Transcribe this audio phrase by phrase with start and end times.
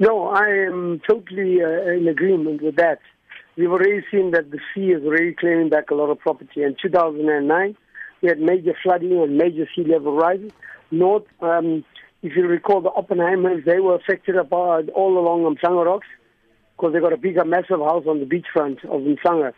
[0.00, 3.00] No, I am totally uh, in agreement with that.
[3.56, 6.62] We've already seen that the sea is already claiming back a lot of property.
[6.62, 7.76] In 2009,
[8.22, 10.52] we had major flooding and major sea level rises.
[10.92, 11.84] North, um,
[12.22, 16.06] if you recall, the Oppenheimers, they were affected about all along Umhlanga Rocks
[16.76, 19.52] because they got a bigger, massive house on the beachfront of Umhlanga.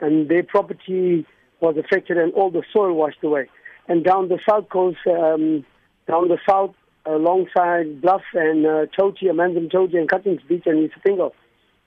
[0.00, 1.26] And their property
[1.60, 3.48] was affected and all the soil washed away.
[3.88, 5.64] And down the south coast, um,
[6.06, 6.74] down the south,
[7.08, 11.32] alongside Bluff and uh, Toti, Amanzimtoti and Cuttings Beach and Isipingo,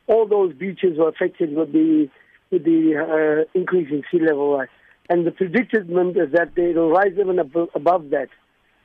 [0.08, 2.10] all those beaches were affected with the
[2.52, 4.68] with the uh, increase in sea level rise.
[5.10, 8.30] And the predicament is that they will rise even above, above that.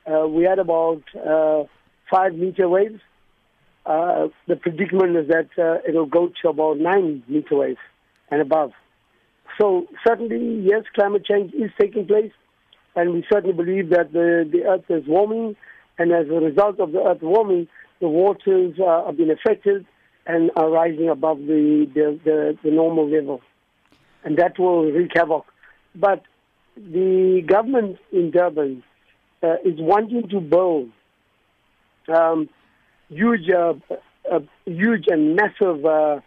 [0.06, 1.64] Uh, we had about uh,
[2.10, 3.00] five meter waves.
[3.84, 7.78] Uh, the predicament is that uh, it'll go to about nine meter waves
[8.30, 8.72] and above.
[9.60, 12.32] So certainly, yes, climate change is taking place,
[12.94, 15.56] and we certainly believe that the, the Earth is warming,
[15.98, 17.68] and as a result of the Earth warming,
[18.00, 19.86] the waters uh, have been affected
[20.26, 23.40] and are rising above the, the, the, the normal level.
[24.24, 25.46] And that will wreak havoc.
[25.94, 26.22] But
[26.76, 28.82] the government in Durban
[29.42, 30.90] uh, is wanting to build
[32.08, 32.48] um,
[33.08, 33.74] huge, uh,
[34.30, 36.20] uh, huge and massive, uh,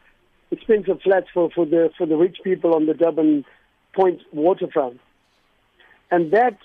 [0.51, 3.45] expensive flats for, for the for the rich people on the Durban
[3.93, 4.99] Point waterfront,
[6.11, 6.57] and that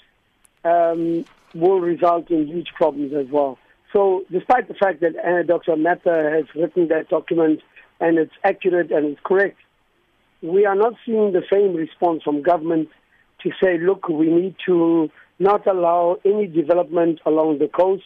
[0.65, 3.58] um, will result in huge problems as well.
[3.92, 5.77] So, despite the fact that uh, Dr.
[5.77, 7.60] Matha has written that document
[8.00, 9.56] and it's accurate and it's correct,
[10.42, 12.88] we are not seeing the same response from government
[13.42, 18.05] to say, look, we need to not allow any development along the coast.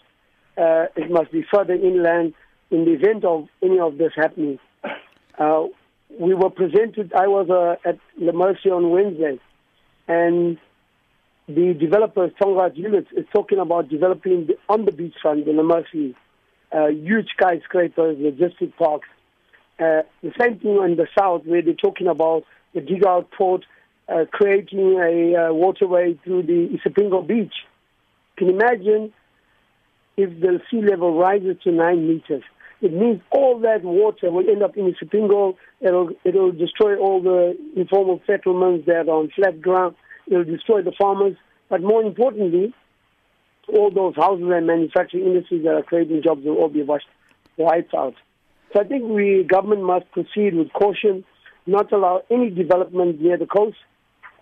[0.57, 2.35] Uh, it must be further inland
[2.71, 4.59] in the event of any of this happening.
[5.39, 5.67] Uh,
[6.19, 9.39] we were presented, I was uh, at La Mercy on Wednesday,
[10.09, 10.59] and
[11.49, 16.15] the developer, Tongaat Hulett, is talking about developing the, on the beachfront in La Mercy,
[16.73, 19.09] uh, huge skyscrapers, logistic parks.
[19.79, 23.65] Uh, the same thing in the south, where they're talking about the dig out port
[24.09, 27.55] uh, creating a uh, waterway through the Isipingo beach.
[28.37, 29.13] Can you imagine
[30.17, 32.43] if the sea level rises to nine meters?
[32.81, 35.57] It means all that water will end up in Isipingo.
[35.81, 39.97] It'll, it'll destroy all the informal settlements that are on flat ground.
[40.31, 41.37] It'll destroy the farmers.
[41.69, 42.73] But more importantly,
[43.69, 47.09] all those houses and manufacturing industries that are creating jobs will all be washed,
[47.57, 48.15] wiped out.
[48.73, 51.25] So I think we government must proceed with caution,
[51.67, 53.77] not allow any development near the coast,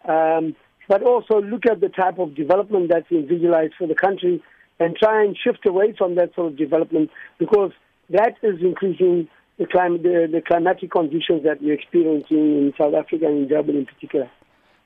[0.08, 0.54] um,
[0.88, 4.42] but also look at the type of development that's visualized for the country
[4.78, 7.72] and try and shift away from that sort of development because
[8.10, 13.26] that is increasing the, climate, the, the climatic conditions that we're experiencing in South Africa
[13.26, 14.30] and in Durban in particular.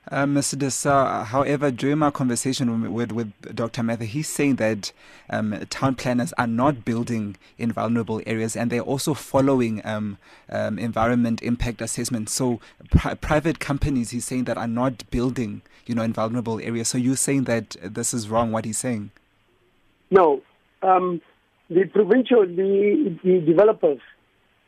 [0.09, 0.57] Uh, Mr.
[0.57, 3.83] D'Sa, however, during my conversation with, with, Dr.
[3.83, 4.91] Matha, he's saying that
[5.29, 10.17] um, town planners are not building in vulnerable areas and they're also following um,
[10.49, 12.29] um, environment impact assessment.
[12.29, 12.59] So,
[12.89, 16.87] pri- private companies, he's saying, that are not building, you know, in vulnerable areas.
[16.87, 19.11] So, you're saying that this is wrong, what he's saying?
[20.09, 20.41] No.
[20.81, 21.21] Um,
[21.69, 23.99] the provincial, the, the developers,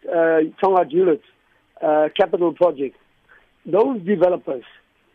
[0.08, 1.20] uh, Tongaat
[1.82, 2.96] uh, capital project,
[3.66, 4.64] those developers,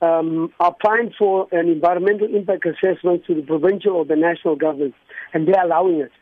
[0.01, 4.95] um, applying for an environmental impact assessment to the provincial or the national government,
[5.33, 6.13] and they're allowing it.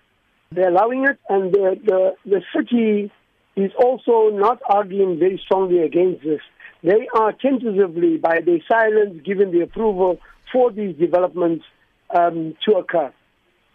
[0.52, 3.10] They're allowing it, and the, the, the city
[3.56, 6.40] is also not arguing very strongly against this.
[6.82, 10.18] They are tentatively, by their silence, given the approval
[10.52, 11.64] for these developments
[12.16, 13.12] um, to occur.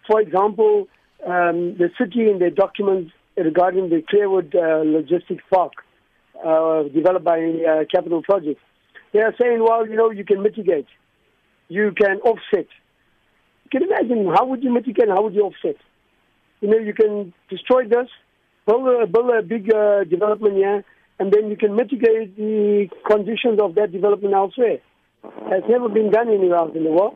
[0.08, 0.88] For example,
[1.26, 5.74] um, the city in their documents regarding the Clairwood uh, Logistics Park,
[6.46, 8.62] uh, developed by uh, Capital Projects,
[9.14, 10.88] they are saying, well, you know, you can mitigate,
[11.68, 12.68] you can offset.
[13.64, 15.10] You can imagine how would you mitigate?
[15.10, 15.76] How would you offset?
[16.62, 18.08] You know, you can destroy this,
[18.66, 20.84] build a, build a big uh, development here,
[21.20, 24.80] and then you can mitigate the conditions of that development elsewhere.
[25.24, 27.16] It's never been done anywhere else in the world.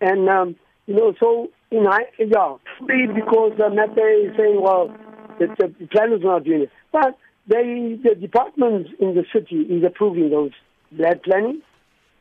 [0.00, 4.94] And, um, you know, so, in high, yeah, because uh, Mathe is saying, well,
[5.38, 6.70] the, the are not doing it.
[6.92, 10.52] But they, the departments in the city is approving those
[10.96, 11.62] land planning,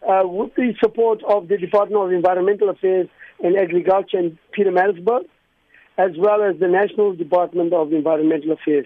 [0.08, 3.08] uh, with the support of the Department of Environmental Affairs
[3.44, 5.26] and Agriculture in Pietermaritzburg,
[5.98, 8.86] as well as the National Department of Environmental Affairs,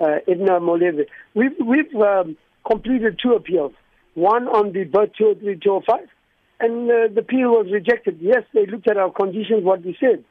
[0.00, 1.04] uh, Edna Molewa.
[1.34, 2.36] We've, we've um,
[2.68, 3.72] completed two appeals,
[4.14, 6.08] one on the BERT 203 205,
[6.60, 8.18] and uh, the appeal was rejected.
[8.20, 10.24] Yes, they looked at our conditions, what we said.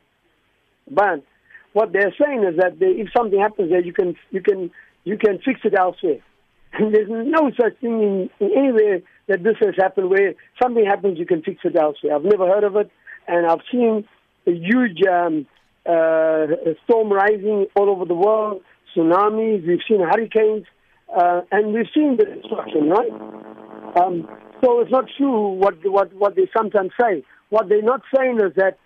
[0.90, 1.24] But
[1.74, 4.72] what they're saying is that they, if something happens there, you can, you, can,
[5.04, 6.20] you can fix it elsewhere.
[6.80, 11.26] There's no such thing in, in anywhere that this has happened where something happens, you
[11.26, 12.16] can fix it elsewhere.
[12.16, 12.90] I've never heard of it,
[13.28, 14.08] and I've seen
[14.48, 15.46] a huge um,
[15.86, 16.48] uh,
[16.84, 18.62] storm rising all over the world.
[18.96, 20.66] tsunamis, we've seen hurricanes,
[21.16, 23.12] uh, and we've seen the destruction, right?
[24.02, 24.28] Um,
[24.64, 27.24] so it's not true what, what, what they sometimes say.
[27.50, 28.78] What they're not saying is that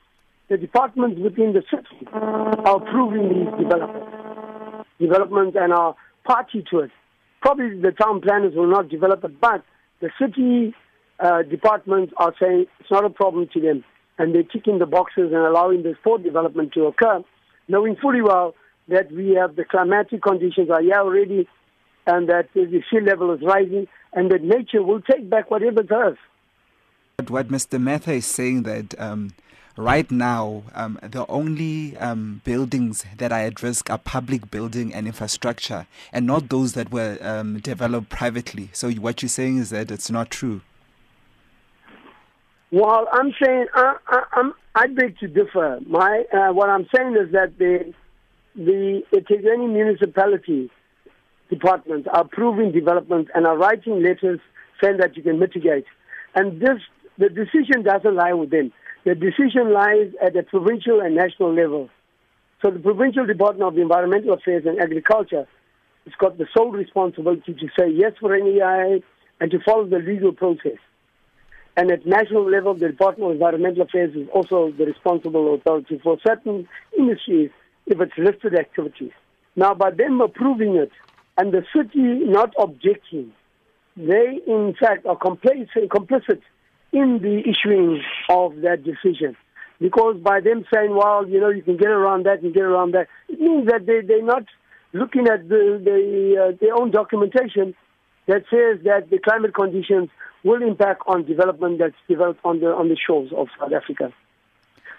[0.49, 6.91] the departments within the city are approving these developments, developments and are party to it.
[7.45, 9.63] Probably the town planners will not develop it, but
[10.01, 10.73] the city
[11.19, 13.83] uh, departments are saying it's not a problem to them,
[14.17, 17.23] and they're ticking the boxes and allowing this port development to occur,
[17.67, 18.55] knowing fully well
[18.87, 21.47] that we have the climatic conditions are here already,
[22.07, 25.91] and that the sea level is rising, and that nature will take back whatever it
[25.91, 26.15] has.
[27.17, 27.79] But what Mr.
[27.79, 29.33] Mather is saying that um,
[29.77, 35.07] right now um, the only um, buildings that are at risk are public building and
[35.07, 38.69] infrastructure, and not those that were um, developed privately.
[38.73, 40.61] So what you're saying is that it's not true.
[42.71, 45.79] Well, I'm saying I, I, I beg to differ.
[45.87, 47.93] My uh, what I'm saying is that the
[48.55, 50.71] the any municipality
[51.49, 54.39] departments are approving developments and are writing letters
[54.81, 55.85] saying that you can mitigate.
[56.33, 56.79] And this,
[57.17, 58.71] the decision doesn't lie with them.
[59.05, 61.89] The decision lies at the provincial and national level.
[62.63, 65.47] So the Provincial Department of Environmental Affairs and Agriculture
[66.05, 69.03] has got the sole responsibility to say yes for NEI
[69.39, 70.79] and to follow the legal process.
[71.77, 76.17] And at national level, the Department of Environmental Affairs is also the responsible authority for
[76.25, 76.67] certain
[76.97, 77.51] industries
[77.85, 79.11] if it's listed activities.
[79.55, 80.91] Now, by them approving it,
[81.37, 81.91] and the city
[82.25, 83.33] not objecting,
[83.97, 86.41] they in fact are complicit, complicit
[86.95, 89.35] in the issuing of that decision.
[89.79, 92.93] Because by them saying, well, you know, you can get around that and get around
[92.93, 94.45] that, it means that they, they're not
[94.93, 95.97] looking at the, the,
[96.41, 97.75] uh, their own documentation
[98.27, 100.09] that says that the climate conditions
[100.45, 104.13] will impact on development that's developed on the, on the shores of South Africa.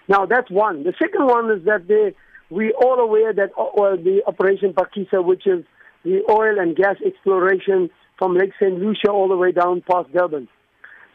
[0.07, 0.83] Now, that's one.
[0.83, 2.13] The second one is that they,
[2.51, 5.65] we're all aware that uh, the Operation Phakisa, which is
[6.03, 7.89] the oil and gas exploration
[8.19, 8.77] from Lake St.
[8.77, 10.47] Lucia all the way down past Durban.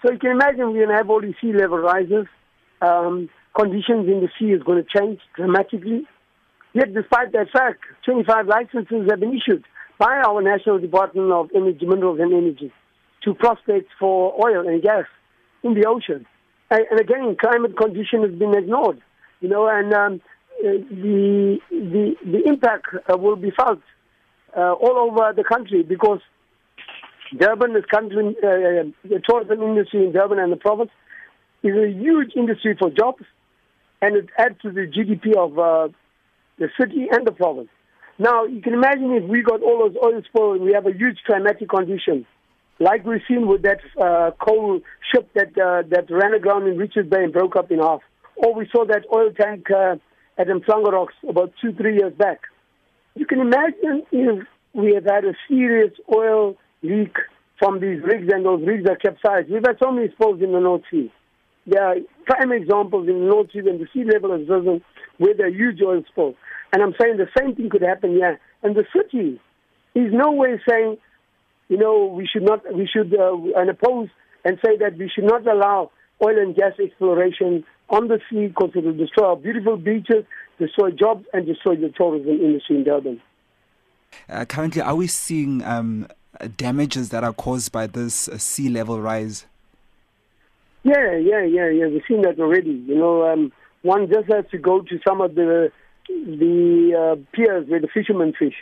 [0.02, 2.26] So you can imagine we're going to have all these sea level rises.
[2.80, 6.06] Um, conditions in the sea is going to change dramatically.
[6.72, 9.64] Yet, despite that fact, 25 licenses have been issued
[9.98, 12.72] by our National Department of Energy, Minerals and Energy
[13.24, 15.04] to prospect for oil and gas
[15.62, 16.26] in the ocean.
[16.70, 19.00] And, again, climate condition has been ignored,
[19.40, 20.20] you know, and um,
[20.60, 23.80] the, the, the impact will be felt
[24.56, 26.20] uh, all over the country because
[27.38, 30.90] Durban is country, uh, the tourism industry in Durban and the province
[31.62, 33.24] is a huge industry for jobs,
[34.00, 35.88] and it adds to the GDP of uh,
[36.58, 37.68] the city and the province.
[38.18, 41.18] Now, you can imagine if we got all those oil spills, we have a huge
[41.26, 42.26] climatic condition,
[42.78, 44.80] like we've seen with that uh, coal
[45.12, 48.00] ship that uh, that ran aground in Richards Bay and broke up in half.
[48.36, 49.96] Or we saw that oil tank uh,
[50.36, 52.40] at Mhlanga Rocks about two, three years back.
[53.14, 57.16] You can imagine if we have had a serious oil leak
[57.58, 59.50] from these rigs and those rigs are capsized.
[59.50, 61.12] We've had so many spills in the North Sea.
[61.66, 61.96] There are
[62.26, 64.82] prime examples in the North Sea when the sea level has risen
[65.18, 66.34] where there are huge oil spills.
[66.72, 68.40] And I'm saying the same thing could happen here.
[68.62, 69.40] And the city
[69.94, 70.98] is no way saying,
[71.68, 74.08] you know, we should not, we should, uh, and oppose
[74.44, 75.90] and say that we should not allow
[76.24, 80.24] oil and gas exploration on the sea because it will destroy our beautiful beaches,
[80.58, 83.20] destroy jobs, and destroy the tourism industry in Durban.
[84.28, 86.06] Uh, currently, are we seeing um,
[86.56, 89.46] damages that are caused by this uh, sea level rise?
[90.82, 91.86] Yeah, yeah, yeah, yeah.
[91.86, 92.70] We've seen that already.
[92.70, 95.70] You know, um, one just has to go to some of the
[96.08, 98.54] the uh, piers where the fishermen fish,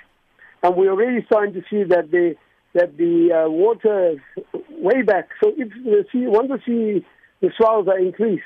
[0.63, 2.37] and we're already starting to see that the
[2.75, 4.23] that the uh, water
[4.71, 5.29] way back.
[5.43, 7.07] So if the sea, once the sea,
[7.41, 8.45] the swells are increased,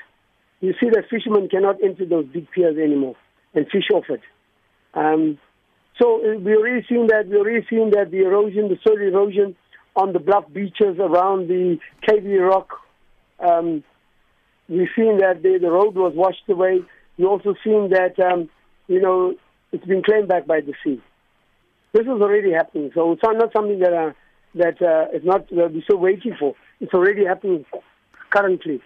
[0.61, 3.15] you see that fishermen cannot enter those big piers anymore
[3.53, 4.21] and fish off it.
[4.93, 5.37] Um,
[6.01, 7.27] so uh, we already seen that.
[7.27, 9.55] We already seen that the erosion, the soil erosion
[9.95, 12.69] on the bluff beaches around the Cave Rock.
[13.39, 13.83] Um,
[14.67, 16.79] we've seen that the, the road was washed away.
[17.17, 18.49] We also seen that um,
[18.87, 19.35] you know
[19.71, 21.01] it's been claimed back by the sea.
[21.93, 22.91] This is already happening.
[22.93, 24.11] So it's not something that uh,
[24.55, 26.55] that uh, is not that we're still waiting for.
[26.81, 27.65] It's already happening
[28.29, 28.81] currently.